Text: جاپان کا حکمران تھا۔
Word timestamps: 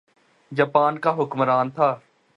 جاپان 0.51 0.97
کا 0.99 1.15
حکمران 1.17 1.69
تھا۔ 1.69 1.95